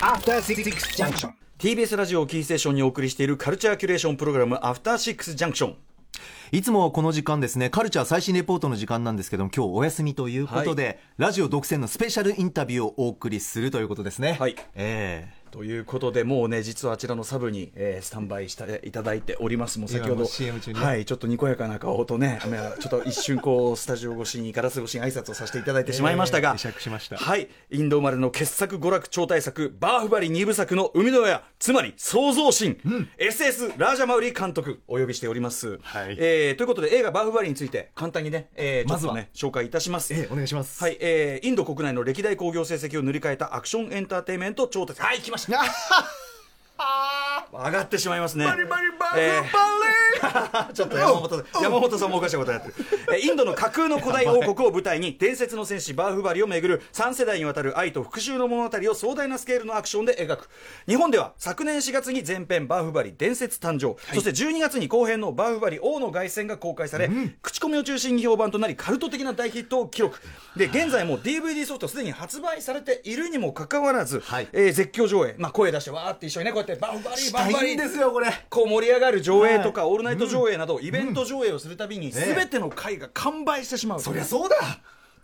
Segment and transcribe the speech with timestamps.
[0.00, 1.32] After Six Junction.
[1.58, 5.76] TBS ラジオをキーステーションにお送りしているカルチャーキュレーションプログラムアフターシックスジャンクション
[6.52, 14.36] いつもこの時間ですね、カルチャー最新レポートの時間なんですけども、今日お休みということで、ラジオ独占のスペシャルインタビューをお送りするということですね。
[14.38, 14.54] はい。
[14.74, 19.78] えということでもうね実はあちらのサブに、えースタンバイしていただいております。
[19.78, 27.16] もう先ほどはいちょっとにこやかな顔とねまあちょっと一瞬こうスタジオ越しにガラス越しに挨拶をさせていただいてしまいましたが、えーしました。
[27.16, 32.76] はいインド生まれの傑作娯楽超大作バーフバリ二部作の生みの親つまり創造神、
[33.18, 36.16] SS ラージャマウリ監督お呼びしております、はい。
[36.18, 39.12] えーということで映画バーフバリについて簡単にね、えーまずは。
[39.12, 40.82] とね紹介いたします、えええお願いします。
[40.82, 45.02] はい、えーインド国内の歴代興行成績を塗り替えたアクションエンターテインメント超大作。
[45.02, 46.04] はい来ました course.
[47.52, 48.44] 上がってしまいますね。
[48.44, 49.78] バリバリバリえー。
[50.72, 52.74] ちょっと山本さん山本さんもおかしなことやってる。
[53.12, 60.48] えーインドの架空の古代王国を舞台に伝説の戦士バーフバリをめぐる3世代にわたる愛と復讐の物語を壮大なスケールのアクションで描く。
[60.86, 67.10] 日本では昨年4月に前編バーフバリ伝説誕生、そして12月に後編のバーフバリ王の凱旋が公開され、
[67.42, 70.18] 口コミを中心に評判となりカルト的な大ヒットを記録。
[70.56, 74.48] で現在も DVD ソフトすでに発売されているにもかかわらず、はい。
[74.52, 78.32] えー絶叫上映、まあ、声出してわーって一緒にねこうやってバーフバリバーフバリいいんですよ、これ。
[78.48, 84.00] こう盛り上がる上映とか、オールナイト上映など、イベント上映をするたびに、すべての回が完売してしまう。
[84.00, 84.56] そりゃそうだ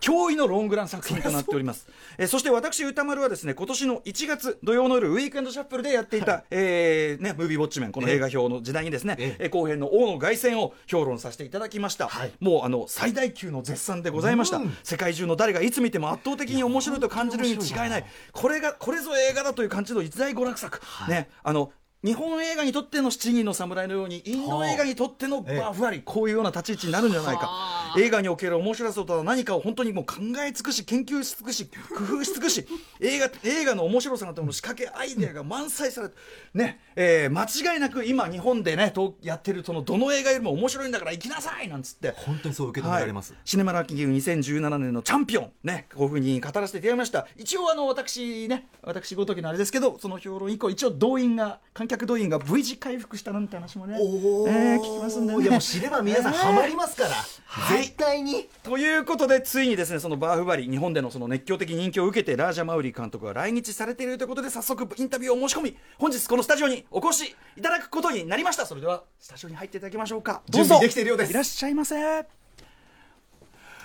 [0.01, 1.87] 驚異のロングラン作品となっております。
[2.17, 12.07] えーそして私、歌丸はですね、今年の1月土曜の夜、ウィークエンドシャッフルでやっていた、えーね、ムービーウォッチメン、この映画表の時代にですね、ええー後編の王の凱旋を評論させていただきました。
[12.07, 14.61] はいもう、あの、最大級の絶賛でございました。
[14.83, 17.57] 世界中の誰がいつ見ても圧倒的に面白いと感じるに違い
[17.89, 18.05] ない。
[18.31, 20.81] これが、これぞ映画だという感じの一大娯楽作。
[21.09, 21.71] ね、あの、
[22.05, 27.95] 日本映画にとっての七人の侍のようにインド映画にとってのバーフワリ、こういうような立ち位置になるんじゃないか。
[27.97, 31.65] 映画における面白さとは何かを本当にもう考え尽くし研究し尽くし
[31.97, 32.67] 工夫し尽くし
[32.99, 36.15] 映画映画の面白さなどの仕掛けアイデアが満載されて
[36.53, 42.11] ね、えー間違いなく今日本でねとやってるそのどの映画よりも面白いんだから行きなさいなんつって。
[42.11, 43.33] 本当にそう受け止められます。
[43.33, 43.41] はい。
[43.45, 45.51] シネマランキング2017年のチャンピオン。
[45.63, 47.27] ねこういうふうに語らせていただきました。
[47.37, 55.43] 一応あの私ね私ごときのあれですけどその評論以降一応動員が観客動員が V 字回復したなんて話もねえー聞きますんでね。
[55.43, 57.09] いやもう知れば皆さんハマりますから、
[57.45, 57.83] はい。
[57.83, 58.49] 絶対に。
[58.63, 68.65] ということでついにですねそのバーフバリ日本でのその熱狂的人気を受けてラージャ・マウリ監督が来日されているということで早速インタビューを申し込み本日このスタジオにお越しいただくことになりました。
[68.65, 70.41] それではスタジオに入っていただきましょうか。
[70.49, 70.67] どうぞ。
[70.67, 71.31] 準備できているようです。
[71.31, 71.95] いらっしゃいませ。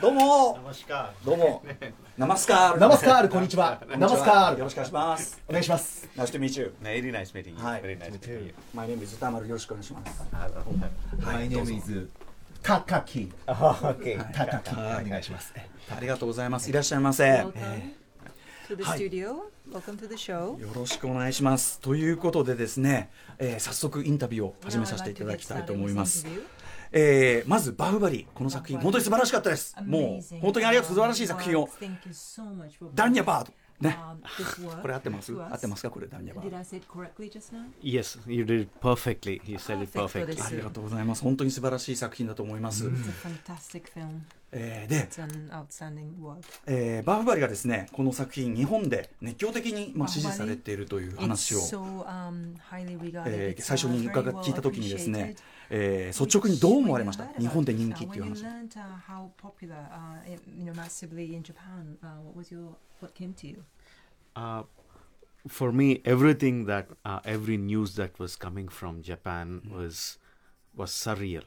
[0.00, 0.59] どうも。
[1.25, 1.62] どうも
[2.20, 6.06] ナマスカールナマスカールこんにちはナマスカールよろしくお願いしますお願いします。
[6.19, 6.75] Nice to meet you.
[6.82, 7.56] Very nice meeting you.
[7.56, 7.81] Hi.
[7.81, 8.54] Very nice meeting you.
[8.75, 10.22] My name is 歌丸よろしくお願いします
[11.25, 12.10] マイネームイズ
[12.62, 14.19] 高木 Okay.
[14.34, 15.54] 高木お願いします。
[15.56, 17.94] ありがとうございますいらっしゃいませ Welcome え
[18.69, 19.37] to the はい studio.
[19.72, 20.56] Welcome to the show.
[20.56, 23.08] ーよろしくお願いしますということでですね、
[23.38, 26.26] えー早速インタビューを始めさせていただきたいと思います
[26.92, 29.76] えー、まずバフバリこの作品本当に素晴らしかったです。
[29.84, 31.68] もう本当にありがとう素晴らしい作品を。
[32.94, 33.52] ダニャバード。
[33.80, 33.96] ね、
[34.82, 35.32] これ合ってます？
[35.32, 35.90] 合ってますか？
[35.90, 36.50] これダニャバード。
[40.44, 41.22] ありがとうございます。
[41.22, 42.90] 本当に素晴らしい作品だと思います。
[44.86, 45.08] で、
[46.66, 51.58] えー、バフバリがですね、この作品、日本で熱狂的に、まあ、支持されているという話を、
[53.26, 55.36] えー、最初に伺聞いたときにですね、
[55.69, 62.07] えー率直にどう思われました日本で人気っていう When 話 you learned uh, how popular, uh, it- you know, massively in Japan, uh,
[62.23, 63.63] what was your what came to you?
[64.35, 64.63] Uh,
[65.47, 70.17] for me, everything that uh, every news that was coming from Japan was
[70.75, 71.44] was surreal.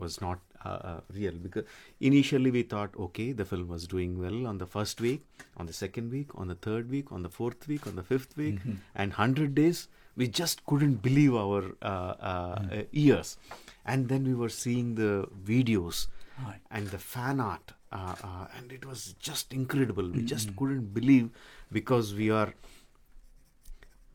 [0.00, 1.64] Was not uh, uh, real because
[2.00, 5.24] initially we thought, okay, the film was doing well on the first week,
[5.56, 8.36] on the second week, on the third week, on the fourth week, on the fifth
[8.36, 8.58] week,
[8.96, 9.86] and hundred days.
[10.16, 13.36] We just couldn't believe our uh, uh, uh, ears,
[13.85, 16.07] and then we were seeing the videos
[16.43, 16.61] Right.
[16.71, 20.07] and the fan art uh, uh, and it was just incredible.
[20.09, 21.29] We just couldn't believe
[21.71, 22.53] because we are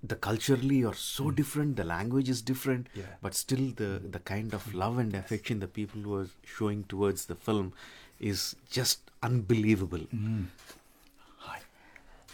[0.02, 3.04] the culturally are so different the language is different Yeah.
[3.22, 6.26] but still the the kind of love and affection the people were
[6.56, 7.72] showing towards the film
[8.20, 10.04] is just unbelievable.
[10.12, 10.77] はい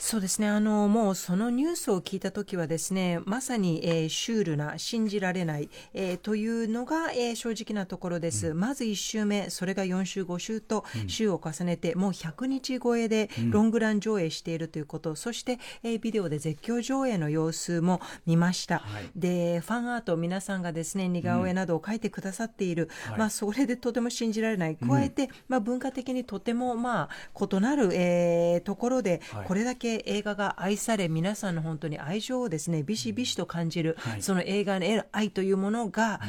[0.07, 0.49] そうですね。
[0.49, 19.11] あのもうそのニュースを聞いた時はですねまさに、えーシュールな信じられない、えーというのが、えー正直なところです、まず1週目それが4週5週と週を重ねて、もう100日超えでロングラン上映しているということ、そして、えービデオで絶叫上映の様子も見ました、はい。
[19.17, 23.19] でファンアート皆さんがですね似顔絵などを描いてくださっている、はい。
[23.21, 24.77] まあ、それでとても信じられない。
[24.77, 29.47] 加えて、まあ、文化的にとても、まあ、異なる、えーところで、はい。
[29.47, 36.21] これだけ、映画が愛され皆さんの本当に愛情をですねビシビシと感じる、その映画の愛というものが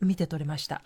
[0.00, 0.82] 見て取れました。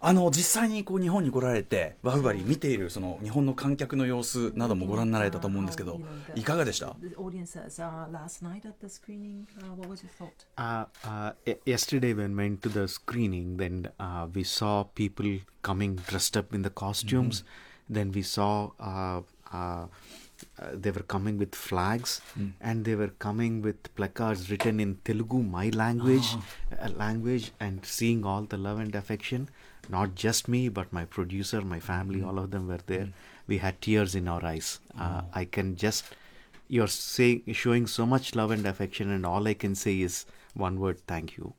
[0.00, 6.02] あの実際にこう日本に来られてワフバリ見ているその日本の観客の様子などもご覧になられたと思うんですけど
[6.34, 6.94] いかがでした
[11.64, 15.40] ?Yesterday when went to the screening then、uh, we screening
[17.90, 18.70] then we saw
[20.59, 22.21] uh, they were coming with flags
[22.61, 26.35] and they were coming with placards written in Telugu, my language,
[26.79, 29.49] uh, language, and seeing all the love and affection.
[29.89, 33.09] Not just me, but my producer, my family, all of them were there.
[33.47, 34.79] We had tears in our eyes.
[34.99, 36.03] Uh, I can just
[36.69, 40.79] you're saying showing so much love and affection and all i can say is one
[40.79, 41.53] word thank you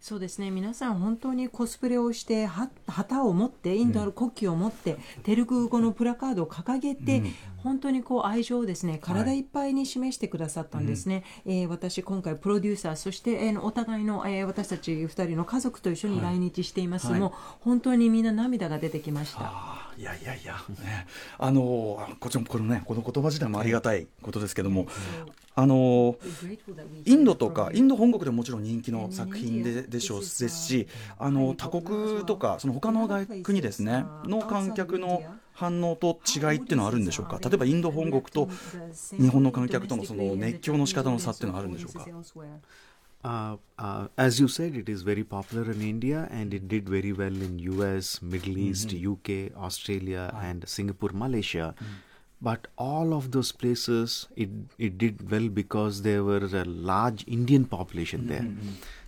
[0.00, 7.22] そうですね皆さん本当にコスプレをしては旗を持ってインドの国旗を持って、テルグ語のプラカードを掲げて、
[7.65, 17.19] 本当にこう愛情をですね体いっぱいに示してくださったんですね、えー私今回プロデューサーそして、えーお互いの、えー私たち2人の家族と一緒に来日しています、はい。
[17.19, 17.31] もう
[17.61, 19.85] 本当にみんな涙が出てきました。
[19.97, 21.07] いやいやいや、ね、
[21.37, 24.87] あのこちらもこのねこの言葉自体もありがたいことですけども、
[25.55, 26.17] あの
[27.05, 30.19] インドとかインド本国でももちろん人気の作品ででしょう。
[30.19, 35.23] ですしあの他国とかその他の外国ですねの観客の
[35.55, 38.49] 反応と違いっていうのはあるんでしょうか例えばインド本国と
[39.17, 42.05] 日本の観客とのその熱狂の仕方の差っていうのはあるんでしょうか
[43.23, 47.13] uh, uh, as you said it is very popular in india and it did very
[47.13, 51.73] well in us middle east uk australia and singapore malaysia
[52.41, 57.63] but all of those places it, it did well because there were a large indian
[57.65, 58.47] population there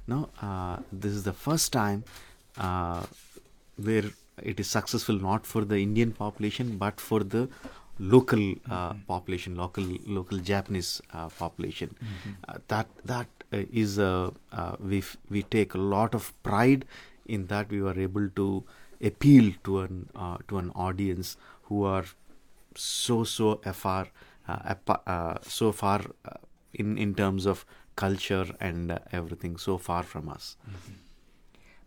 [0.07, 2.05] now uh, this is the first time
[2.57, 3.03] uh,
[3.75, 4.09] where
[4.43, 7.49] it is successful not for the Indian population but for the
[7.99, 11.95] local uh, population, local local Japanese uh, population.
[12.47, 14.29] Uh, that that uh, is uh,
[14.79, 16.85] we f- we take a lot of pride
[17.25, 18.63] in that we were able to
[19.01, 22.05] appeal to an uh, to an audience who are
[22.75, 24.07] so so far
[24.47, 26.37] uh, uh, so far uh,
[26.73, 30.55] in in terms of culture and uh, everything so far from us.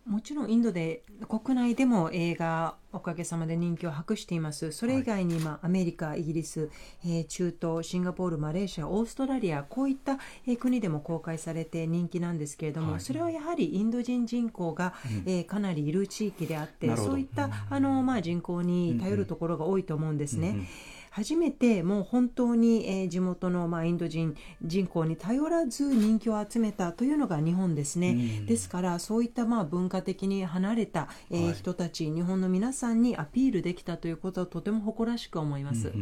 [0.07, 4.73] もちろんインドで国内でも映画おかげさまで人気を博しています。
[4.73, 6.71] それ以外に、まあ、アメリカイギリス、
[7.05, 14.95] えー中東シンガポールマレーシアオーストラリアこういった、えー国でも公開されて人気なんですけれども、それはやはりインド人人口が、
[15.27, 20.67] えーかなりいる地域であってそういったあの、まあ、人口に頼るところが多いと思うんですね。
[21.11, 31.55] 初めてもう本当に、えー地元の、まあ、インド人人口に頼らず人気を集めたというのが日本ですね、ですからそういった、まあ、文化的に離れた、えーはい。
[31.55, 35.93] 人たち日本の皆さんにアピールできたということはとても誇らしく思います。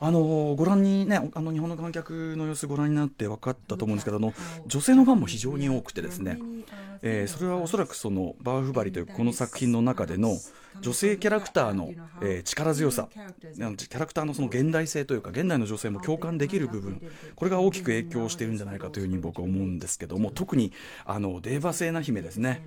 [0.00, 4.34] あのご覧にねあの日本の観客の様子ご覧になって分かったと思うんですけどあの
[4.66, 6.38] 女性のファンも非常に多くてですね、
[7.02, 10.36] えーそれはおそらくそのバーフバリというこの作品の中での
[10.80, 11.92] 女性キャラクターの、
[12.22, 13.08] えー力強さ。
[13.12, 17.00] キャラクターのその現代性というか現代の女性も共感できる部分。
[17.36, 20.72] これが大きく影響しているんじゃないかというふうに僕は思うんですけども特に
[21.04, 22.66] あのデーバセーナ姫ですね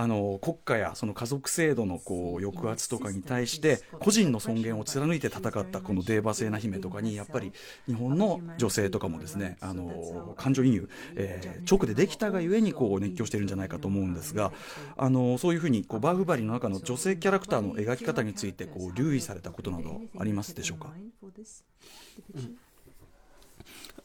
[0.00, 7.52] あの国家やその家族制度のこう抑圧とかに対して個人の尊厳を貫いて戦ったこのデーバセーナ姫とかにやっぱり
[7.86, 14.52] 日本の女性とかもですねあの感情移入、えー直でできたがゆえにこう熱狂しているんじゃないかと思うんですが
[14.96, 20.92] あのそういうふうにこうバーフバリの中の女性キャラクターの描き方についてこう留意されたことなどありますでしょうか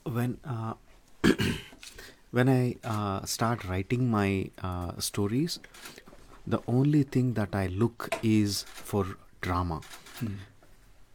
[0.06, 0.76] ？when uh,
[2.34, 5.60] when I uh, start writing my uh, stories,
[6.48, 9.06] the only thing that I look is for
[9.42, 9.82] drama.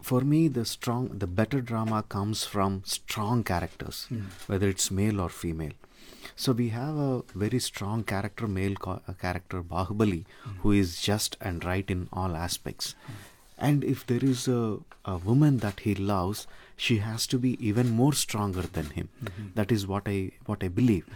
[0.01, 4.07] For me, the strong, the better drama comes from strong characters,
[4.47, 5.73] whether it's male or female.
[6.37, 10.25] So we have a very strong character, male co- uh, character Bahubali,
[10.61, 12.95] who is just and right in all aspects.
[13.59, 16.47] And if there is a, a woman that he loves,
[16.87, 19.09] she has to be even more stronger than him.
[19.61, 20.19] That is what I
[20.51, 21.07] what I believe.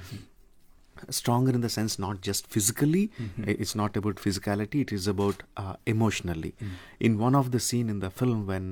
[1.11, 3.03] Stronger in the sense not just physically.
[3.51, 4.83] i- It's not about physicality.
[4.87, 6.55] It is about uh, emotionally.
[7.01, 8.69] In one of the scene in the film when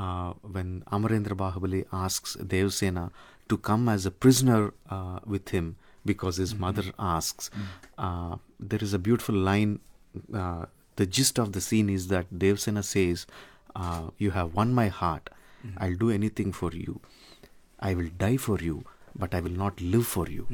[0.00, 0.68] uh, when
[0.98, 3.10] Amarendra Bahubali asks Devsena
[3.48, 5.70] to come as a prisoner uh, with him
[6.10, 7.50] because his mother asks,
[7.98, 9.80] uh, there is a beautiful line.
[10.42, 10.66] Uh,
[10.96, 13.26] the gist of the scene is that Devsena says,
[13.74, 15.28] uh, "You have won my heart.
[15.76, 17.00] I'll do anything for you.
[17.78, 18.84] I will die for you,
[19.16, 20.46] but I will not live for you."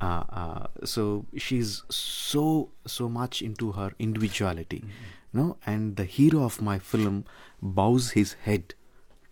[0.00, 2.46] Uh, uh, so she's so
[2.86, 4.84] so much into her individuality,
[5.32, 5.56] no.
[5.66, 7.24] And the hero of my film
[7.62, 8.74] bows his head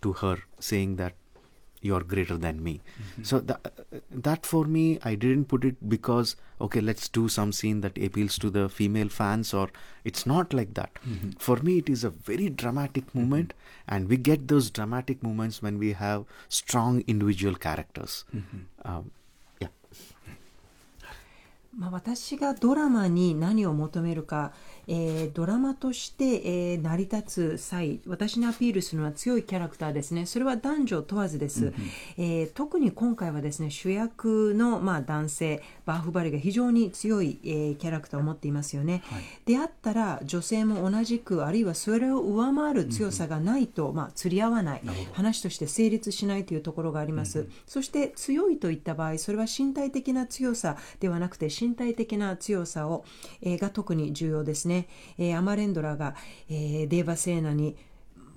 [0.03, 1.15] to her, saying that
[1.82, 2.82] you are greater than me.
[3.22, 3.72] So that,
[4.12, 8.38] that for me, I didn't put it because okay, let's do some scene that appeals
[8.40, 9.70] to the female fans, or
[10.04, 10.90] it's not like that.
[11.38, 13.54] For me, it is a very dramatic moment,
[13.88, 18.26] and we get those dramatic moments when we have strong individual characters.
[18.84, 19.12] Um,
[19.62, 19.70] yeah.
[21.78, 24.52] まあ、私がドラマに何を求めるか、
[24.89, 30.27] えードラマとして、えー成り立つ際私にアピールするのは強いキャラクターですね。
[30.27, 31.73] それは男女問わずです、
[32.19, 39.03] えー特に今回はですね主役の、まあ、男性バーフバリが非常に強い、えーキャラクターを持っていますよね、
[39.45, 53.05] であったら女性も同じくあるいはそれを上回る強さがないと、まあ、釣り合わない話として成立しないというところがあります、そして強いといった場合それは身体的な強さではなくて身体的な強さを、
[53.43, 54.72] えーが特に重要ですね、
[55.19, 56.15] えーアマレンドラが、
[56.49, 57.77] えーデーバセーナに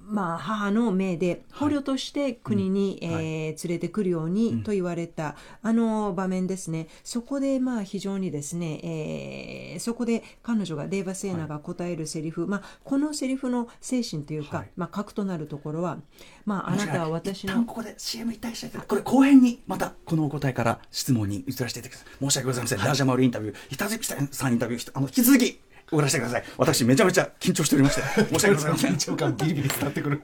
[0.08, 6.88] まあ、母の命で捕虜として国に、えー連れてくるようにと言われた、あの場面ですね。
[7.04, 15.98] そこでまあ非常にですね、えーそこで彼女がデーバ・セーナが答えるセリフ、まあ、このセリフの精神というか、まあ、核となるところは、
[16.46, 22.06] まあ、あなたは私のここで CM に対してこれ後編にまたこのお答えから質問に移らせていただきます。
[22.20, 24.16] 申し訳ございません、ラージャマルインタビュー板月さ
[24.50, 26.44] んインタビューあの引き続き終わらせてください。
[26.58, 28.02] 私めちゃめちゃ緊張しておりまして。
[28.02, 28.94] 申し訳ございません。
[28.96, 30.22] 緊張感ビリビリ伝わってくる。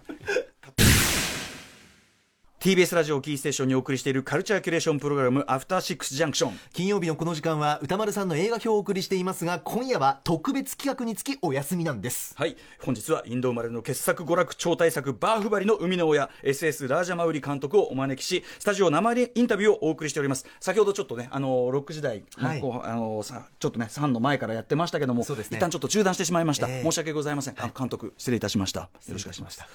[2.62, 6.60] TBS ラジオをキーステーションにお送りしているカルチャーキュレーションプログラムアフターシックスジャンクション。
[6.74, 12.36] 金曜日のこの時間は歌丸さんの映画表をお送りしていますが今夜は特別企画につきお休みなんです。
[12.38, 12.56] はい。
[12.80, 20.46] 本日はインド生まれの傑作娯楽超大作バーフバリの生みの親 SS ラージャマウリ監督をお招きしスタジオ生インタビューをお送りしております。
[20.60, 22.62] 先ほどちょっとねあのロック時代、ねはい。
[22.62, 25.58] こうあのさちょっとね3の前からやってましたけども、そうですね。
[25.58, 26.84] 一旦ちょっと中断してしまいました、ええ。
[26.84, 28.82] 申し訳ございません、あ監督失礼いたしました。
[28.82, 29.68] よろしくお願いしました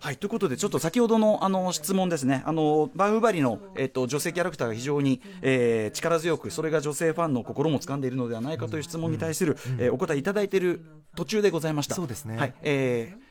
[0.00, 10.84] はい、ということで、ちょっと先ほどのあの質問ですね、あのバーフバリの、えっと女性キャラクターが非常に、えー力強く、それが女性ファンの心も掴んでいるのではないかという質問に対する、えーお答えいただいている
[11.14, 11.94] 途中でございました。
[11.94, 13.26] そうですねはいえー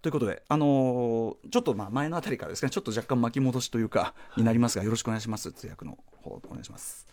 [0.00, 5.50] ということで、あのーちょっとまあ前のあたりからですね、ちょっと若干巻き戻しというか、になりますが、よろしくお願いします。
[5.52, 7.06] 通訳の方、お願いします。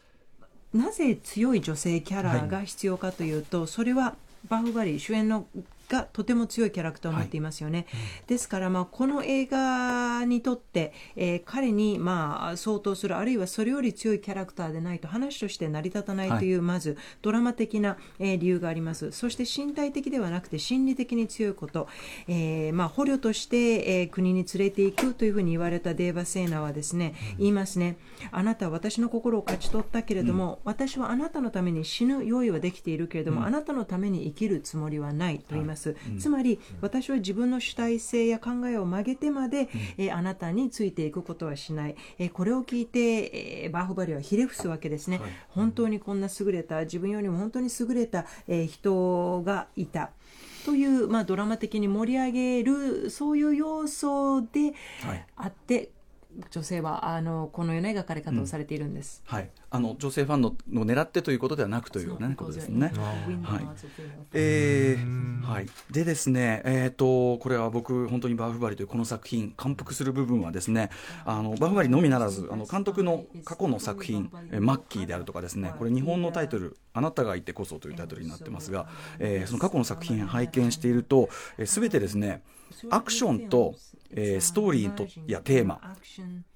[0.73, 4.15] なぜ強い女性キャラが必要かというと、それは
[4.49, 5.47] バーフバリー主演の
[5.89, 7.85] がとても強いキャラクターを持っていますよね、
[8.27, 19.11] ですから、まあ、この映画にとって、えー彼に、まあ、相当するあるいはそれより強いキャラクターでないと話として成り立たないという、まずドラマ的な、えー理由があります。
[19.11, 21.87] そして身体的ではなくて心理的に強いこと、
[22.27, 27.97] えーまあ、捕虜として、えー国に連れていくというふうに言われたデーバ・セーナはですね、言いますね。
[28.31, 35.74] あなたは私の心を勝ち取ったけれども、私はあなたのために死ぬ用意はできているけれども、あなたのために生きるつもりはないと言います、
[36.19, 50.11] つまり私は自分の主体性や考えを曲げてまで、えーあなたについていくことはしない、えーこれを聞いて、えーバーフバリはひれ伏すわけですね、本当にこんな優れた自分よりも本当に優れた、えー人がいた。
[50.65, 55.25] という、まあ、ドラマ的に盛り上げるそういう要素ではい。
[55.35, 55.91] あって、
[56.51, 59.23] 女性はあのこのような描かれ方をされているんです。
[59.25, 62.91] はい、あの女性ファンのの狙ってということではなくという、ね、ことですね。
[63.43, 63.67] はい。
[64.33, 70.89] えーはい、でですね、えー、とこれは僕、本当にバーフバリというこの作品、感服する部分はですね、
[71.25, 78.87] あのバーフバリのみならず、あの監督の過去の作品、えーマッキーであるとかですね、これ日本のタイトル、あなたがいてこそというタイトルになってますが、
[79.19, 81.29] えーその過去の作品拝見していると、
[81.65, 82.41] す、え、べ、てですね、
[82.89, 83.75] アクションと、
[84.11, 85.81] えーストーリーとやテーマ、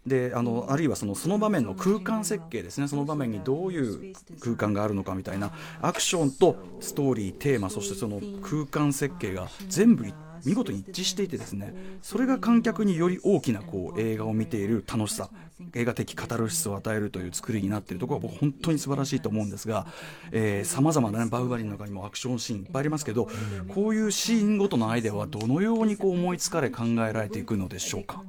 [0.06, 2.88] であのあるいはそのその場面の空間設計ですね。
[2.88, 5.52] その場面にどういう空間があるのかみたいな
[5.82, 10.14] アクションとストーリーテーマそしてその空間設計が全部一
[10.46, 15.30] 見事に一致していてですねそれが観客により大きなこう映画を見ている楽しさ
[15.74, 19.88] 映画的カタルシスを与えるという作りになっているところは僕本当に素晴らしいと思うんですが
[20.64, 23.28] さまざまな、ね、バウバリンの中にもアクションシーンいっぱいありますけど
[23.68, 28.24] こういうシーンごとのアイデアはどのようにこう思いつかれ考えられていくのでしょうか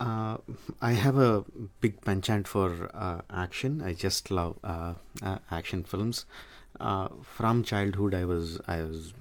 [0.00, 0.38] ？Uh,
[0.78, 1.42] I have a
[1.80, 3.82] big penchant for uh, action.
[3.82, 4.94] I just love uh,
[5.50, 6.24] action films.
[6.80, 9.12] Uh, from childhood, I was I was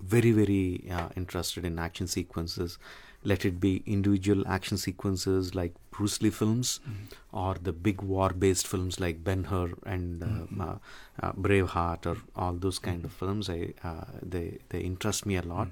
[0.00, 2.78] very very uh, interested in action sequences.
[3.22, 6.80] Let it be individual action sequences like Bruce Lee films,
[7.32, 10.78] or the big war-based films like Ben Hur and uh, uh,
[11.22, 13.50] uh, Braveheart, or all those kind of films.
[13.50, 15.68] I uh, they they interest me a lot.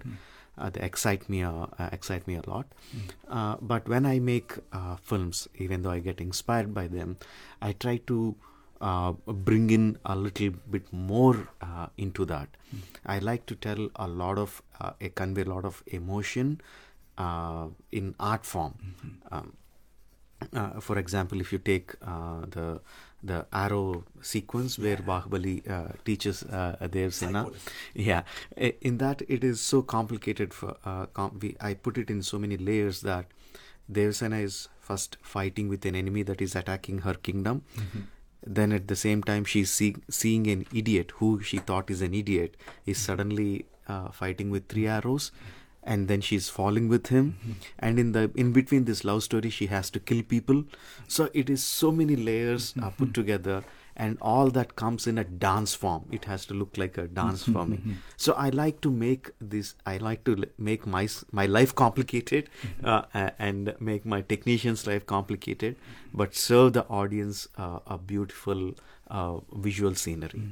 [0.58, 2.66] Uh, they excite me uh, uh, excite me a lot.
[3.30, 7.16] Uh, but when I make uh, films, even though I get inspired by them,
[7.62, 8.36] I try to
[8.80, 12.48] uh, bring in a little bit more uh, into that.
[13.06, 16.60] I like to tell a lot of, uh, a convey a lot of emotion
[17.16, 18.74] uh, in art form.
[19.30, 19.52] Um,
[20.52, 22.80] uh, for example, if you take uh, the
[23.20, 27.52] the arrow sequence where Bahubali uh, teaches uh, Devsena,
[27.94, 28.22] yeah,
[28.56, 30.54] in that it is so complicated.
[30.54, 33.26] For uh, com- we, I put it in so many layers that
[33.90, 37.64] Devsena is first fighting with an enemy that is attacking her kingdom.
[38.46, 42.14] Then at the same time, she's see- seeing an idiot who she thought is an
[42.14, 45.32] idiot is suddenly uh, fighting with three arrows.
[45.82, 47.36] And then she's falling with him.
[47.78, 50.64] And in the in between this love story she has to kill people.
[51.06, 53.64] So it is so many layers uh, put together
[53.98, 56.04] and all that comes in a dance form.
[56.18, 57.78] It has to look like a dance for me
[58.24, 60.34] so i like to make this i like to
[60.68, 61.02] make my
[61.40, 62.48] my life complicated
[62.84, 63.02] uh,
[63.38, 65.76] and make my technicians life complicated
[66.22, 68.62] but serve the audience uh, a beautiful
[69.10, 69.36] uh,
[69.68, 70.42] visual scenery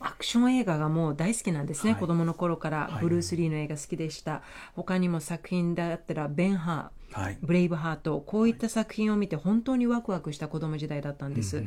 [0.00, 2.00] アクション映画がもう大好きなんですね、はい。
[2.00, 2.88] 子供の頃から。
[2.88, 3.02] はい。
[3.02, 4.42] ブルース・リーの映画好きでした、
[4.74, 7.38] 他にも作品だったら「ベンハー」はい。
[7.40, 11.64] ブレイブハートこういった作品を見て本当にワクワクした子供時代だったんです、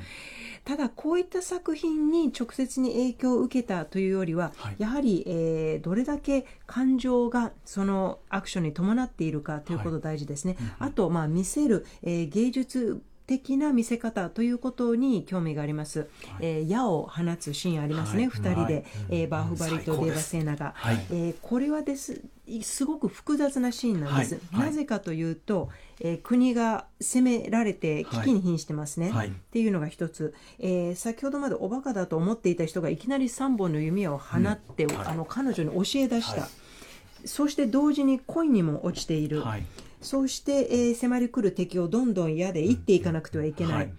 [0.65, 4.75] ただこういった作品に直接に影響を受けたというよりは、はい。
[4.77, 13.01] やはり、えーどれだけ感情がそのアクションに伴っているかということ大事ですね、あと、まあ、見せる、えー芸術
[13.31, 16.09] 的な見せ方ということに興味があります、
[16.41, 18.29] えー矢を放つシーンありますね、はい。
[18.29, 18.85] 二人で、はい。
[19.09, 21.05] えーバーフバリとデーバ・セーナが、はい。
[21.11, 22.21] えーこれはです
[22.61, 24.55] すごく複雑なシーンなんです、はい。
[24.55, 24.65] はい。
[24.67, 25.69] なぜかというと、
[26.01, 29.29] えー国が攻められて危機に瀕してますね、はい。
[29.29, 37.27] っていうのが一つ、えー先ほどまでおバカだと思っていた人がいきなり3本の弓矢を放って、はいあの彼女に教え出した、はい。
[37.27, 39.63] そして同時に恋にも落ちている、はい
[40.01, 43.93] そうして、えー迫り来る敵をどんどん矢で撃っていかなくてはいけない、はい。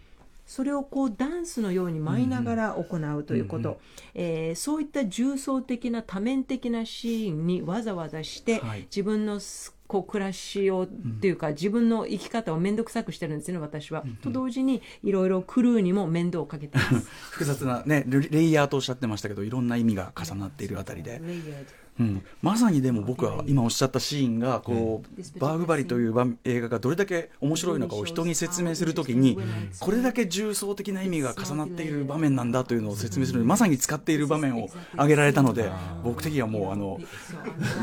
[0.46, 3.80] それをこうダンスのように舞いながら行うということ、
[4.14, 8.82] えーそういった重層的な多面的なシーンにわざわざして、はい。
[8.82, 10.86] 自分のすこう暮らしをっ
[11.20, 17.10] ていうか、自分の生き方を面倒くさくしてるんですね私は、と同時にいろいろクルーにも面倒をかけてます。
[17.30, 29.38] 複雑なねレレイヤーとおっしゃってましたけどいろんな意味が重なっているあたりで、レイヤードうん、まさにでも僕は今おっしゃったシーンがこう、バーグバリという場映画がどれだけ面白いのかを人に説明するときに
[29.78, 35.70] これだけ重層的な意味が重なっている場面なんだというのを説明するのにまさに使っている場面を挙げられたので
[36.02, 36.98] 僕的にはもうあの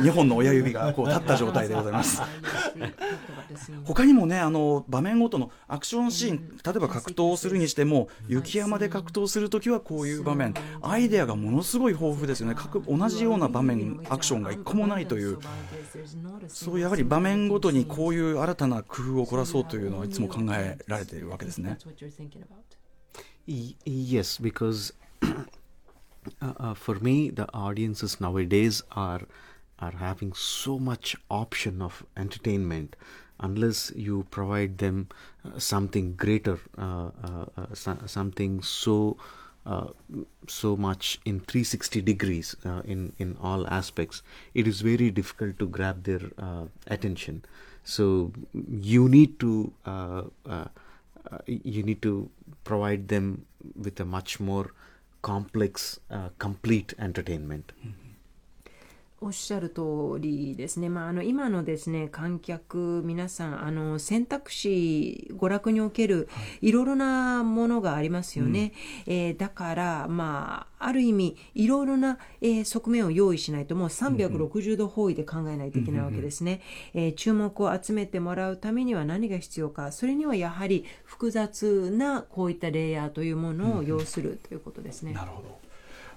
[0.01, 2.21] 2本の親指がこう立った状態でございます。
[3.83, 10.53] 他にもねあの場面ごとのアクションシーン例えば格闘をするにしても雪山で格闘するときはこういう場面。
[10.81, 12.55] アイデアがものすごい豊富ですよね。
[12.55, 15.39] 各同じような場面アクションが一個もないという
[16.47, 21.77] そうやはり場面ごとにこういう新たな工夫を凝らそうというのはいつも考えられているわけですね。
[23.85, 29.21] Yes, because uh, uh, for me, the audiences nowadays are
[29.79, 32.95] are having so much option of entertainment.
[33.41, 35.07] Unless you provide them
[35.45, 39.23] uh, something greater, uh, uh, uh, so- something so uh,
[40.47, 45.67] so much in 360 degrees uh, in in all aspects, it is very difficult to
[45.67, 47.43] grab their uh, attention.
[47.83, 50.65] So you need to uh, uh,
[51.31, 52.29] uh, you need to
[52.63, 53.45] provide them
[53.75, 54.71] with a much more
[55.21, 57.71] complex, uh, complete entertainment.
[59.21, 59.81] おっしゃる通
[60.19, 66.29] りですね、まあ、あの今のですね観客皆さんあの選択肢娯楽における
[66.61, 66.71] い。
[66.71, 68.73] ろいろなものがありますよね、
[69.05, 76.61] えーだから、まあ、ある意味いろいろな、えー側面を用意しないともう360度方位で考えないといけないわけですね、
[76.93, 79.91] えー注目を集めてもらうためには何が必要か。
[79.91, 85.13] それにはやはり複雑なこういったレイヤーというものを要するということですね。
[85.13, 85.68] なるほど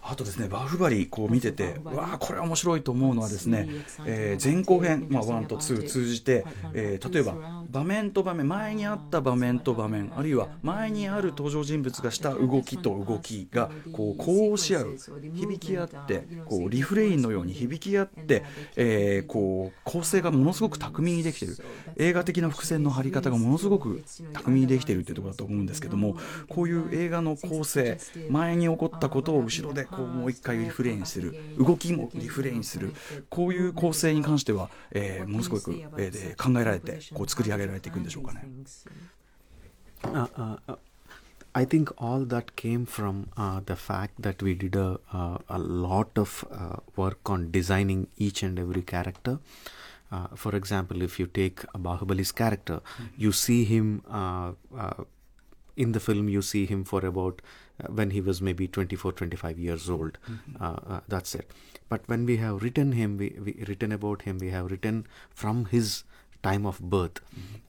[0.04, 3.68] あとですね、バーフバリこう見てて、わあ、これは面白いと思うのはですね、
[4.04, 14.96] えー前後編、まあ、1と2通じて、えー例えば場面と場面、前にあった場面と場面、あるいは前にある登場人物がした動きと動きがこう呼応し合う、
[15.34, 18.42] 響き合って、こうリフレインのように響き合って、
[18.76, 21.56] えーこう構成がものすごく巧みにできている、
[21.96, 26.16] 映画的な伏線の張り方がものすごく巧みにできているというところだと思うんですけども、
[26.48, 32.94] こういう映画の構成、前に起こったことを後ろでこうもう一回リフレインする、動きもリフレインする、
[33.28, 38.44] こういう構成に関しては、えーものすごく、えーで考えられて、こう作り上げられていくんでしょうかね。
[40.02, 40.78] Uh, uh, uh,
[41.54, 45.58] I think all that came from uh, the fact that we did a, uh, a
[45.58, 49.38] lot of uh, work on designing each and every character.
[50.10, 52.80] Uh, for example, if you take Bahubali's character,
[53.16, 55.04] you see him uh, uh,
[55.76, 57.42] in the film, you see him for about
[57.82, 60.18] uh, when he was maybe 24, 25 years old.
[60.60, 61.50] Uh, uh, that's it.
[61.88, 65.66] But when we have written him, we, we written about him, we have written from
[65.66, 66.04] his
[66.42, 67.20] time of birth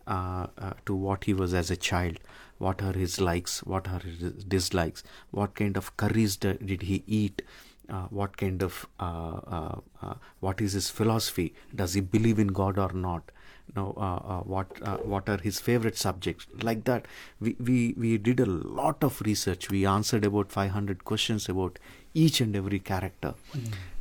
[0.08, 2.20] uh, uh, to what he was as a child.
[2.58, 3.60] What are his likes?
[3.64, 5.04] What are his dislikes?
[5.32, 7.42] What kind of curries d- did he eat?
[7.90, 11.54] Uh, what kind of uh, uh, uh, what is his philosophy?
[11.76, 13.32] Does he believe in God or not?
[13.76, 14.02] No, uh,
[14.34, 16.46] uh, what uh, what are his favorite subjects?
[16.62, 17.08] Like that,
[17.40, 19.70] we, we we did a lot of research.
[19.72, 21.80] We answered about 500 questions about
[22.14, 23.34] each and every character,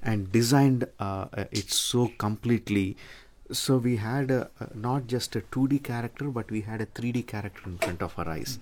[0.03, 2.97] and designed uh, uh, it so completely.
[3.51, 7.63] So we had a, not just a 2D character, but we had a 3D character
[7.67, 8.59] in front of our eyes.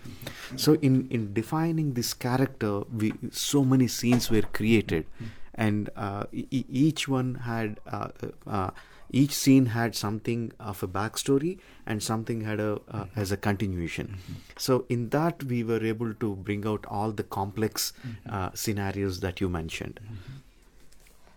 [0.57, 5.07] So in in defining this character, we so many scenes were created,
[5.55, 8.70] and uh, e- each one had uh, uh, uh,
[9.11, 14.18] each scene had something of a backstory and something had a uh, as a continuation.
[14.57, 17.92] So in that we were able to bring out all the complex
[18.29, 20.01] uh, scenarios that you mentioned.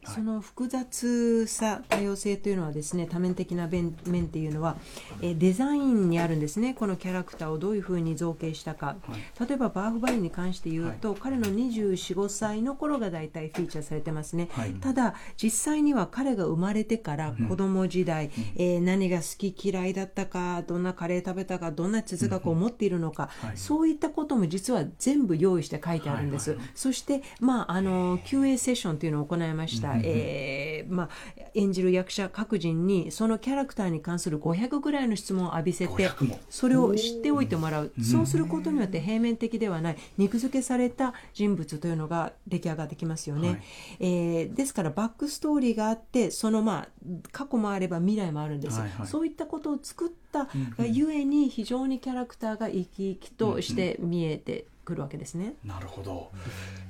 [0.07, 4.77] その複雑さ多様性というのはですね多面的な面面っていうのは、
[5.21, 6.73] えーデザインにあるんですね。
[6.73, 8.95] このキャラクターをどういうふうに造形したか、
[9.39, 14.73] 例えばバーフバリに関して言うと、彼の245歳の頃が大体フィーチャーされてますね、はい。
[14.75, 31.09] ただ実際には彼が生まれてから子供時代、えー何が好き嫌いだったかどんなカレー食べたかどんな哲学を持っているのか、そういったことも実は全部用意して書いてあるんです、そして、まあ、あの QA セッションというのを行いました、えーまあ、
[31.53, 36.39] 演じる役者各人にそのキャラクターに関する500ぐらいの質問を浴びせて500も。
[36.49, 39.97] それを知っておいてもらう、そうすることによって平面的ではない。
[40.17, 43.61] 肉付けされた人物というのが出来上がってきますよね、はい。
[43.99, 46.89] えーですからバックストーリーがあってそのまあ
[47.31, 49.07] 過去もあれば未来もあるんです、はいはい。
[49.07, 55.55] そういったことを作ったがゆえに非常にキャラクターが生き生きとして見えてくるわけですね。
[55.63, 56.31] なるほど。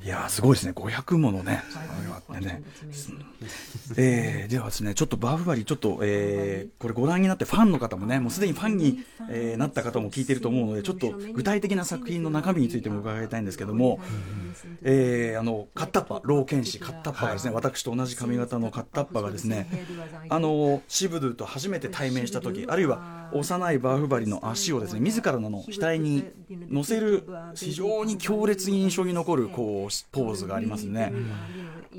[0.03, 0.73] いやーすごいですね。
[0.73, 1.63] 500ものね。
[2.29, 2.63] あね。
[3.97, 13.99] えー、ではですね、ちょっとバーフバリー、ちょっと、えー、これご覧になってファンの方もね、もうすでにファンに、えーなった方も聞いてると思うので、ちょっと具体的な作品の中身についても伺いたいんですけども、
[14.81, 19.67] えー、あの、カッタッパ、老剣士カッタッパがですね、私と同じ髪型のカッタッパがですね、
[20.29, 26.25] あの、シブドゥと初めて対面した時、あるいは幼いバーフバリの足をですね、自らの額に
[26.69, 31.11] 乗せる非常常に強烈に印象に残るこうポーズがありますね。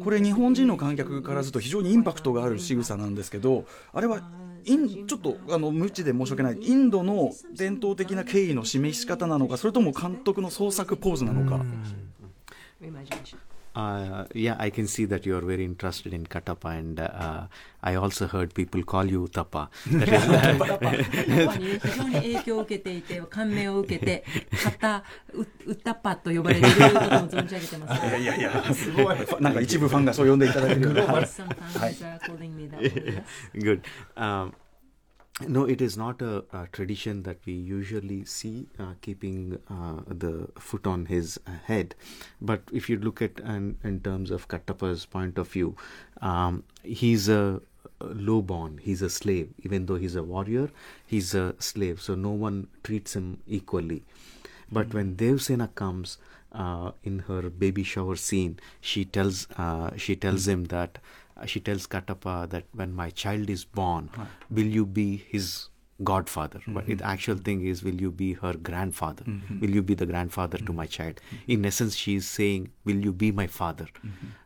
[0.02, 4.22] これ日本人の観客からすると非常にインパクトがある仕草なんですけど、あれは
[4.64, 6.58] インちょっとあの無知で申し訳ない。
[6.60, 11.64] インドの伝統的な敬意の示し方なのか、それとも監督の創作ポーズなのか。
[13.75, 17.47] Uh, yeah, I can see that you are very interested in Katappa, and uh,
[17.83, 19.69] I also heard people call you Tappa.
[19.85, 24.25] That is, 非常に影響を受けていて感銘を受けて「
[24.63, 26.99] カタウウッタッパ」と呼ばれていることも
[27.29, 28.05] 存じ上げてます。
[28.05, 29.17] いやいやいや、すごい。
[29.39, 30.93] なんか一部ファンがそう呼んでいただいてる。
[30.95, 33.23] はい Some fans are calling me that way,
[33.53, 33.63] yes.
[33.63, 33.81] good.
[34.17, 34.51] Um,
[35.40, 40.48] no, it is not a, a tradition that we usually see uh, keeping uh, the
[40.58, 41.94] foot on his uh, head.
[42.40, 45.76] But if you look at and in terms of Kattappa's point of view,
[46.22, 47.60] um, he's a
[48.00, 48.78] low born.
[48.82, 49.52] He's a slave.
[49.62, 50.70] Even though he's a warrior,
[51.04, 52.00] he's a slave.
[52.00, 54.04] So no one treats him equally.
[54.70, 56.18] But when Devsena comes
[56.52, 60.98] uh, in her baby shower scene, she tells uh, she tells him that
[61.36, 64.10] Uh, she tells Katappa that when my child is born,
[64.50, 65.68] will you be his
[66.02, 66.60] godfather?
[66.66, 66.96] But mm-hmm.
[66.96, 69.24] the actual thing is, will you be her grandfather?
[69.24, 69.60] Mm-hmm.
[69.60, 70.76] Will you be the grandfather to mm-hmm.
[70.76, 71.20] my child?
[71.46, 73.86] In essence, she is saying, will you be my father?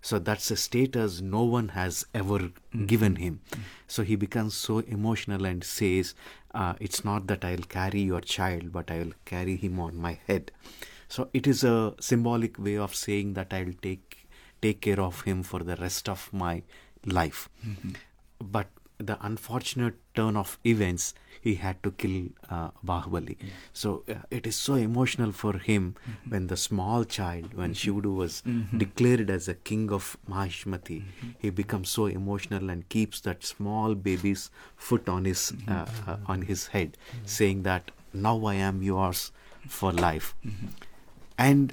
[0.02, 2.50] So that's a status no one has ever
[2.86, 3.40] given him.
[3.86, 6.14] So he becomes so emotional and says,
[6.54, 10.18] uh, it's not that I'll carry your child, but I will carry him on my
[10.26, 10.52] head.
[11.08, 14.17] So it is a symbolic way of saying that I will take
[14.62, 16.62] take care of him for the rest of my
[17.04, 17.48] life.
[18.40, 18.68] But
[18.98, 23.36] the unfortunate turn of events, he had to kill uh, Bahubali.
[23.72, 25.94] So uh, it is so emotional for him
[26.28, 28.42] when the small child, when Shivudu was
[28.76, 31.04] declared as a king of Mahishmati,
[31.38, 36.42] he becomes so emotional and keeps that small baby's foot on his uh, uh, on
[36.42, 39.30] his head, saying that now I am yours
[39.68, 40.34] for life.
[41.36, 41.72] And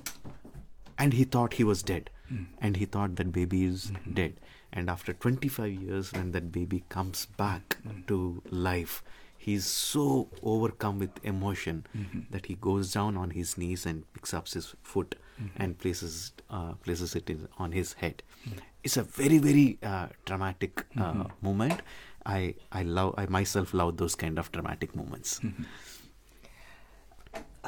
[0.98, 2.12] and he thought he was dead
[2.62, 4.14] and he thought that baby is mm-hmm.
[4.14, 4.34] dead.
[4.72, 8.02] And after 25 years when that baby comes back mm-hmm.
[8.08, 9.04] to life
[9.46, 12.22] he's so overcome with emotion mm-hmm.
[12.32, 15.16] that he goes down on his knees and picks up his foot
[15.58, 18.24] and places uh, places it in, on his head.
[18.84, 21.82] It's a very very uh, dramatic uh, moment.
[22.26, 25.40] I i love i myself love those kind of dramatic moments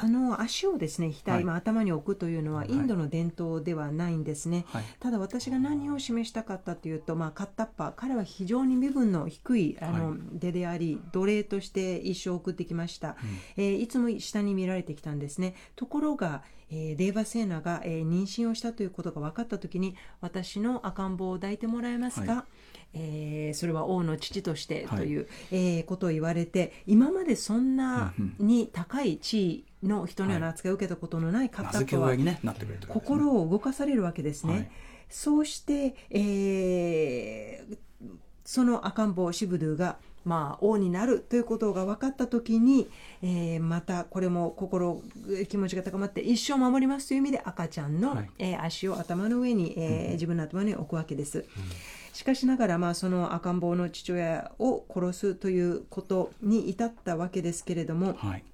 [0.00, 1.44] あの足をですね額、はい。
[1.44, 2.70] まあ、頭に置くというのははい。
[2.70, 4.84] インドの伝統ではないんですね、はい。
[5.00, 10.18] ただ私が何を示したかったというと、まあ、カッタッパー彼は非常に身分の低いあの、はい。
[10.32, 13.16] 出であり奴隷として一生を送ってきました、
[13.56, 15.54] えーいつも下に見られてきたんですね。
[15.76, 22.44] ところが、えーデーバセーナが、えー妊娠をしたということが分かった時に私の赤ん坊を抱いてもらえますか、は
[22.94, 25.18] えーそれは王の父としてはいとい。
[25.18, 33.18] う、えーことを言われて今までそんなに高い地位の人のような扱いを受けたことのないカッ名タッパは付け親に、ねなってくれるということですね。
[33.18, 34.52] 心を動かされるわけですね。
[34.52, 34.70] はい。
[35.08, 37.78] そうして、えー
[38.44, 42.88] その赤ん坊シブドゥが、まあ、王になるということが分かった時に、
[43.20, 45.02] えーまたこれも心
[45.50, 48.30] 気持ちが高まって一生守りますという意味で赤ちゃんの、はい。
[48.38, 51.44] えー足を頭の上に、えー自分の頭に置くわけです。
[52.14, 58.44] しかしながら、まあ、その赤ん坊の父親を殺すということに至ったわけですけれども、はい。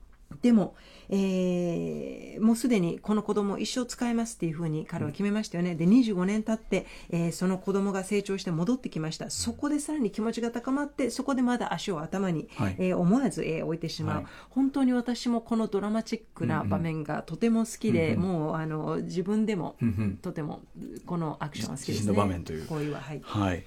[0.43, 0.75] でも、
[1.11, 5.77] えーもうすでにこの子供を一生使えますっていうふうに彼は決めましたよね。
[5.77, 9.31] で、25年経って、えーその子供が成長して戻ってきました。
[9.31, 20.63] そこでさらに気持ちが高まって、そこでまだ足を頭に、はいえー思わず、えー置いてしまう、はい本当に私もこのドラマチックな場面がとても好きで、もうあの自分でも、うんうんとても
[21.07, 22.09] このアクションは好きですね。
[22.09, 23.21] の場面というこういうは、はい。
[23.23, 23.65] はい。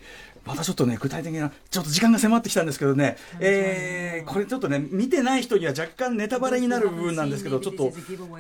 [0.48, 7.92] またちょっとね、具体的な、ちょっと時間が迫ってきたんですけどね、えー、これちょっとね、見てない人には若干ネタバレになる部分なんですけど、ちょっと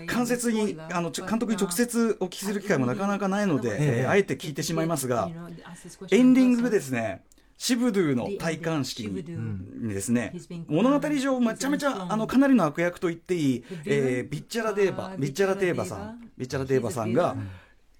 [0.07, 5.29] 間接に、あの、監督に直接お聞きする機会もなかなかないので、えーあえて聞いてしまいますが、
[6.11, 7.23] エンディングでですね、
[7.57, 9.23] シブドゥの戴冠式に
[9.87, 10.33] にですね、
[10.67, 17.13] 物語上めちゃめちゃあのかなりの悪役と言っていい、えービッチャラデーバ、ビッチャラデーバさん、ビッチャラデーバさん。
[17.13, 17.35] が、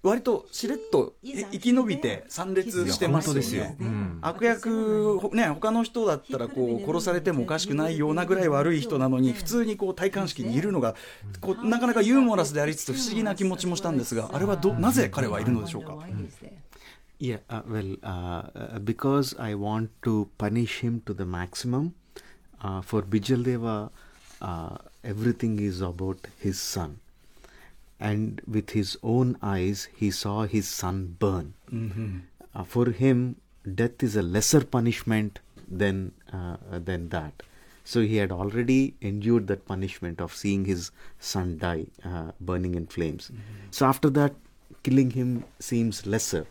[0.02, 3.40] 割としれっとい生き延びて参列してますよね。
[3.40, 10.94] いや本当ですようん悪役、ほね、他の人だったらこう殺されてもおかしくないようなぐらい悪い人なのに、普通にこう戴冠式にいるのが、
[11.40, 15.98] こうなかなかユーモラスでありつつ不思議な気持ちもしたんですが、あれはどなぜ彼はいるのでしょうか
[17.20, 21.94] ？Yeah, uh, well, uh, uh, because I want to punish him to the maximum.
[22.60, 23.90] Uh, for Bijal Deva,
[24.40, 26.98] uh, everything is about his son.
[28.00, 31.54] And with his own eyes, he saw his son burn.
[32.54, 33.36] Uh, for him,
[33.74, 37.42] death is a lesser punishment than, uh, than that.
[37.84, 42.86] So he had already endured that punishment of seeing his son die, uh, burning in
[42.86, 43.30] flames.
[43.70, 44.34] So after that,
[44.82, 46.46] killing him seems lesser.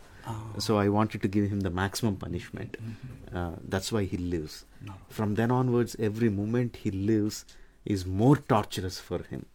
[0.58, 2.76] So I wanted to give him the maximum punishment.
[3.34, 4.64] Uh, that's why he lives.
[5.08, 7.44] From then onwards, every moment he lives
[7.86, 9.46] is more torturous for him.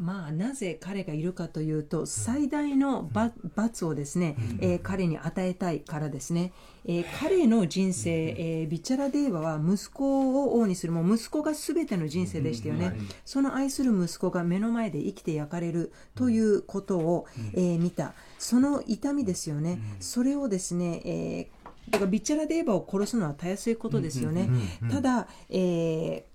[0.00, 6.52] まあ、なぜ彼がいるかというと最大の罰罰をですね、えー彼に与えたいからですね、
[6.86, 10.92] えー彼の人生、えービチャラデーバは息子を王にする。
[10.92, 18.14] もう息子が全ての人生でしたよね、その愛する息子が目の前で生きて焼かれるということを、えー見た。
[18.38, 21.60] その痛みですよね、それをですね、えー
[21.90, 24.48] だからビチャラデーバを殺すのはたやすいことですよね、
[24.90, 26.29] ただ、えー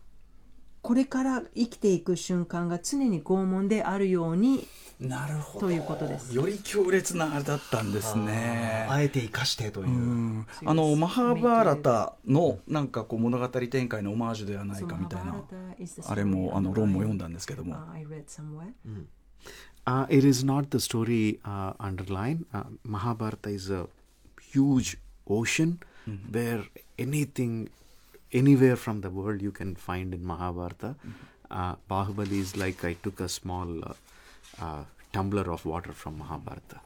[0.86, 4.68] これから生きていく瞬間が常に拷問であるように
[5.00, 6.34] なるほということです。
[6.36, 8.86] より強烈なあれだったんですね。
[8.88, 9.88] あえて生かしてという。
[9.88, 15.44] うんあのマハーバーラタのなんかこう物語展開のオマージュではないかみたいな
[16.08, 18.72] あれもあの論も読んだんですけども I read somewhere.
[19.88, 22.46] Uh, it is not the story uh, underline.
[22.54, 23.88] Uh, Mahabharata is a
[24.54, 25.80] huge ocean
[26.32, 26.64] where
[26.98, 27.70] anything,
[28.36, 30.96] anywhere from the world you can find in Mahabharata.
[31.50, 33.94] Uh, Bahubali is like I took a small uh,
[34.62, 36.82] uh, tumbler of water from Mahabharata.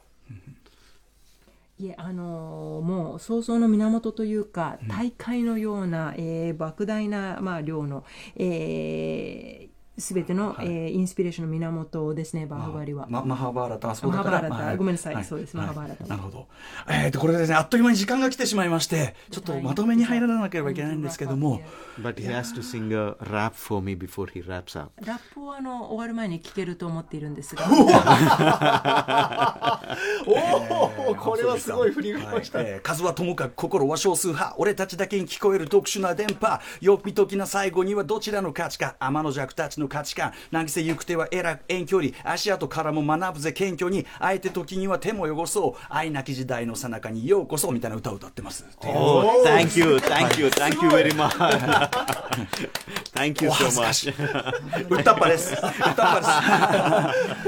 [1.80, 8.04] いえ、あのーもう想像の源というか、大海のような、えー莫大な、まあ、量の、
[8.36, 9.69] え
[10.00, 10.66] すべての、はい。
[10.66, 13.06] えーインスピレーションの源ですね、バーフバリは。
[13.08, 14.30] まマハーバーラタあそこだから。
[14.30, 15.24] マハーバーラタまあごめんなさい。
[15.24, 16.46] そうですマハーバーラタなるほど。
[16.88, 21.60] えーとこれでですねあっという間に時間が来てしまいましてちょっとまとめに入らなければいけないんですけども。
[22.00, 24.92] But he has to sing a rap for me before he wraps up.
[25.04, 27.64] ラップをあの終わる前に聞けると思っているんですが、
[30.26, 32.58] おお、これはすごい振りがました。
[32.58, 32.66] はい。
[32.68, 36.60] えー数はともかく心は少数派俺たちだけに聞こえる特殊な電波。
[36.80, 38.96] よっぴときな最後にはどちらの価値か。
[38.98, 40.32] 天の弱たちの価値観。
[40.50, 44.06] 渚行く手はえらく遠距離足跡からも学ぶぜ謙虚に。
[44.18, 45.82] あえて時には手も汚そう。
[45.90, 48.64] 愛なき時代の最中にようこそみたいな歌を歌ってます。
[48.82, 51.30] Oh, thank you, thank you, thank you very much.
[53.12, 54.12] thank you so much.
[54.88, 55.52] 歌っぱです。
[55.52, 56.20] 歌っぱ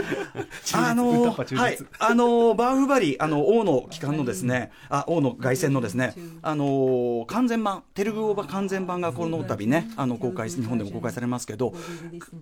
[0.05, 0.22] です
[0.75, 11.75] あの歌っぱ中立はい、あのバーフバリあの王の機関のですね、あ王の凱旋のですね、あの完全版テルグ語版完全版がこの度ね、あの公開日本でも公開されますけど、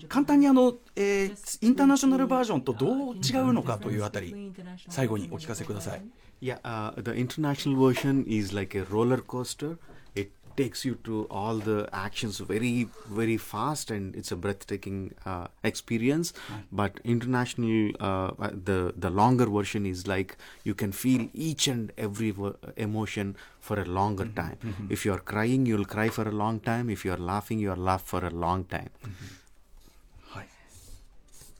[0.08, 4.52] 簡単にあの、えーインターナショナルバージョンとどう違うのかというあたり、
[4.88, 6.02] 最後にお聞かせください。
[6.40, 9.76] Yeah, uh, the international version is like a roller coaster.
[10.60, 12.88] Takes you to all the actions very,
[13.20, 16.32] very fast, and it's a breathtaking uh, experience.
[16.80, 20.36] But international, uh, uh, the the longer version is like
[20.70, 22.30] you can feel each and every
[22.88, 23.34] emotion
[23.68, 24.58] for a longer time.
[24.98, 26.90] If you are crying, you'll cry for a long time.
[26.98, 28.90] If you are laughing, you'll laugh for a long time.
[29.02, 29.39] はい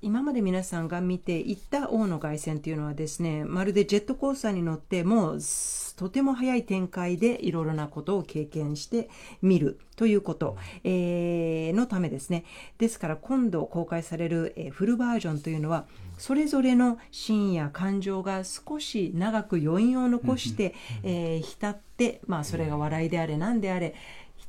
[0.03, 9.11] 今まで皆さんが見ていった王の凱旋というのはですね、まるでジェットコースターに乗って、もうすとても早い展開でいろいろなことを経験して
[9.43, 12.45] 見るということ、えーのためですね。
[12.79, 15.85] ですから今度公開される、えーフルバージョンというのは、
[16.17, 23.95] それぞれのシーンや感情が少し長く余韻を残して、えー浸って、まあそれが笑いであれ何であれ、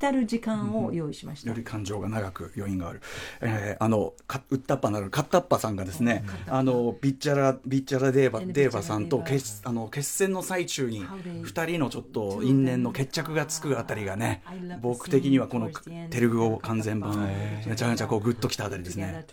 [0.02, 1.50] 浸る時間を用意しました。
[1.50, 1.56] よ。
[1.56, 3.02] り感情が長く余韻がある、
[3.42, 14.44] えーあのかウッタッパなるカッタッパさんがですねあのビッチャラビッチャラデーバデーバさんと決あの決戦の最中に2人のちょっと因縁の決着がつくあたりがね
[14.82, 15.70] 僕的にはこの
[16.10, 17.28] テルグ語完全版
[17.68, 19.26] めちゃめちゃこうグッときたあたりですね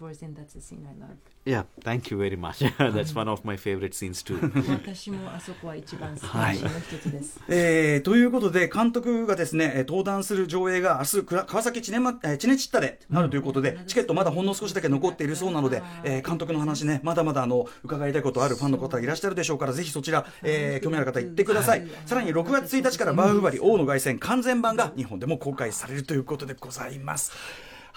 [1.48, 2.58] Yeah, thank you very much.
[2.78, 4.36] That's one of my favorite scenes too.
[4.68, 7.40] 私もあそこは一番好きはないシーンの一つです。
[7.48, 21.88] えーということで、監督がですね、えー登壇する上映が明日、くら川崎チネマ、えーチネチッタでなるということで、チケットまだほんの少しだけ残っているそうなので、えー監督の話ね、まだまだあの、伺いたいことあるファンの方がいらっしゃるでしょうから、ぜひそちら、えー興味ある方行ってください。
[22.04, 27.32] さらに6月1日からバーフバリ王の凱旋完全版が日本でも公開されるということでございます。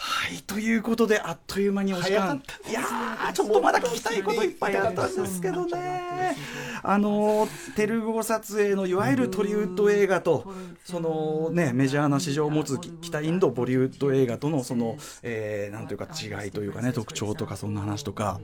[0.03, 2.41] はい、ということで、あっという間にお時間。
[2.67, 6.35] いやー、ちょっとまだ聞きたいこといっぱいあったんですけどね。
[6.81, 10.51] あのテルグ語撮影のいわゆるトリウッド映画と
[10.83, 18.41] そのねメジャーな市場を持つき北インドボリウッド映画とのその、えーなんというか違いというかね特徴とかそんな話とか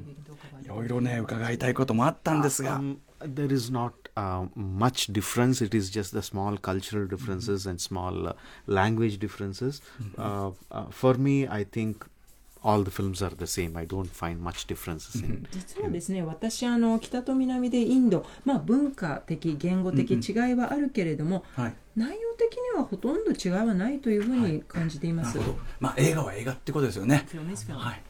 [0.64, 5.62] いろいろね伺いたいこともあったんですが、Um, there is not uh, much difference.
[5.62, 8.34] It is just the small cultural differences and small uh,
[8.66, 9.82] language differences.
[10.18, 12.06] Uh, uh, for me, I think
[12.64, 13.78] all the films are the same.
[13.78, 15.46] I don't find much differences in.
[15.52, 25.38] 実はですね、私あの北と南でインド、まあ文化的言語的違いはあるけれども、はい、内容的にはほとんど違いはないというふうに感じています。
[25.38, 27.26] なるほど、まあ、映画は映画ってことですよね。
[27.70, 28.02] はい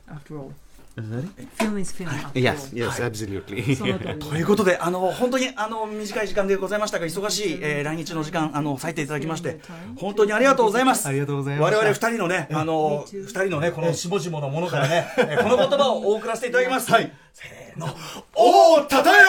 [0.98, 3.78] Film is film, Yes, yes, absolutely.
[4.18, 9.60] ということで、あの本当にあの短い時間でございましたが、忙しい、えー来日の時間あの割いていただきまして、
[9.96, 11.08] 本当にありがとうございます。
[11.08, 16.92] ありがとうございました我々二人のね、あの二人のねこの下々のものからね、えー この言葉をお送らせていただきます。
[16.92, 17.12] はい。
[17.32, 17.96] せーの、
[18.34, 19.28] おーたたよ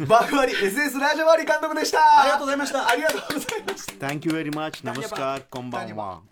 [0.00, 0.06] ー。
[0.06, 2.88] バフバリ SS ラジオバリ監督でしたありがとうございました。
[2.88, 4.82] ありがとうございました Thank you very much.
[4.82, 5.42] Namaskar.
[5.50, 6.31] Konbanwa.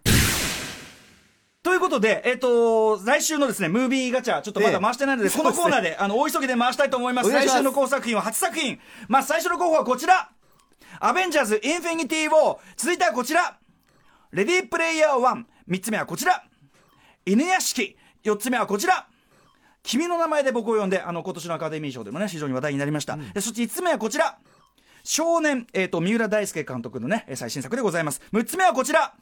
[1.63, 7.31] ということで、えっ、と、来週のですね、ムービーガチャ、ちょっとまだ回してないので、ええこのコーナーで、あの、大急ぎで回したいと思います。
[7.31, 8.79] ます来週の候補作品は8作品。
[9.09, 10.31] まあ、最初の候補はこちら。
[11.01, 12.59] アベンジャーズ・インフィニティ・ウォー。
[12.77, 13.59] 続いてはこちら。
[14.33, 15.45] レディープレイヤー1。
[15.69, 16.43] 3つ目はこちら。
[17.27, 17.97] 犬屋敷。
[18.25, 19.07] 4つ目はこちら。
[19.83, 23.19] 君の名前で僕を呼んで、あの、今年のアカデミー賞でもね、非常に話題になりました。
[23.35, 24.39] でそして5つ目はこちら。
[25.05, 28.23] 少年、えっ、と、三浦大輔監督のね、えー最新作でございます。
[28.33, 29.15] 6つ目はこちら。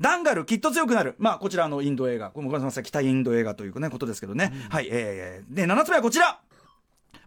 [0.00, 1.14] ダンガル、きっと強くなる。
[1.18, 2.30] まあ、こちらのインド映画。
[2.30, 4.52] これもごめんなさい、北インド映画というね、ことですけどね。
[4.70, 6.40] はい、えー、で、7つ目はこちら。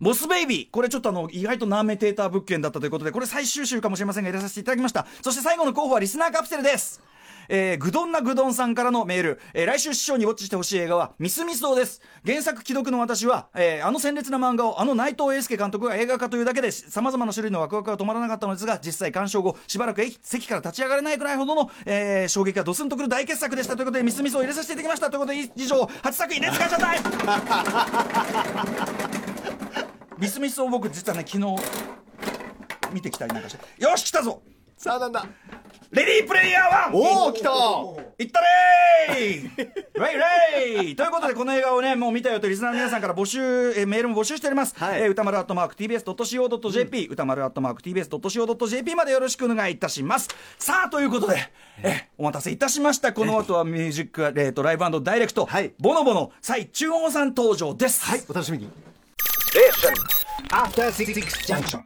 [0.01, 0.69] ボスベイビー。
[0.71, 5.05] これちょっとあの、意外とナーメテーター物件だったということで、これ最終週かもしれませんが、入れさせていただきました。
[5.21, 7.01] そして最後の候補はリスナーカプセルです。
[7.49, 9.39] えー、ぐどんなぐどんさんからのメール。
[9.53, 12.01] えー、来週師匠にウォッチしてほしい映画は、ミスミスドです。
[12.25, 25.09] 原作既読の私は、えー、あの鮮烈な漫画を、あの内藤英介監督が映画化というだけで、様々な種類のワクワクが止まらなかったのですが、実際鑑賞後、しばらく席から立ち上がれないくらいほどの、えー、衝撃がドスンとくる大傑作でしたということで、ミスミスを入れさせていただきました。
[25.09, 26.93] ということで、以上、8作品で使っちゃった
[30.23, 31.55] ミスミスを僕実はね昨日
[32.93, 34.41] 見てきたりなんかしてよし来たぞ
[34.83, 35.25] さあなんだ？
[35.91, 37.49] レディープレイヤー1おお来た！
[38.21, 39.45] いったれー！
[39.95, 40.95] ウェイレイ！
[40.95, 43.39] ということでこの映画をねもう見たよとリスナーの皆さんから募集
[43.77, 45.03] えーメールも募集しております、はい。
[45.03, 50.27] えー歌丸アットマーク TBS.CO.JP、歌丸アットマーク TBS.CO.JP までよろしくお願いいたします。
[50.59, 51.37] さあということで、
[51.81, 53.13] えーお待たせいたしました。
[53.13, 55.71] この後はミュージック、えー、とライブダイレクト、はい。
[55.79, 58.03] ボノボノ蔡中央さん登場です。
[58.03, 58.69] はいお楽しみに。
[60.51, 61.13] After Six
[61.45, 61.83] Junction.